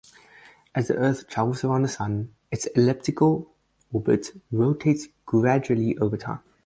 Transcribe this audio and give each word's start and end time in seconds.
As 0.73 0.87
the 0.87 0.95
Earth 0.95 1.27
travels 1.29 1.63
around 1.63 1.83
the 1.83 1.87
Sun, 1.87 2.33
its 2.49 2.65
elliptical 2.65 3.51
orbit 3.93 4.31
rotates 4.51 5.07
gradually 5.27 5.95
over 5.99 6.17
time. 6.17 6.39